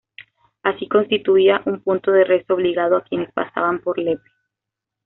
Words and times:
Así, 0.63 0.87
constituía 0.89 1.61
un 1.65 1.79
punto 1.83 2.11
de 2.11 2.23
rezo 2.23 2.55
obligado 2.55 2.97
a 2.97 3.03
quienes 3.03 3.31
pasaban 3.33 3.81
por 3.81 3.99
Lepe. 3.99 4.31